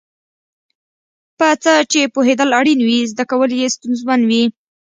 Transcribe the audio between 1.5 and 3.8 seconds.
څه چې پوهېدل اړین وي زده کول یې